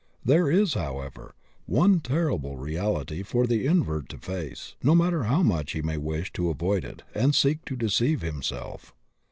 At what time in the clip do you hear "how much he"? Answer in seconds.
5.25-5.83